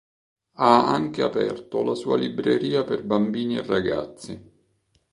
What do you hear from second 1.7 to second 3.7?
la sua libreria per bambini e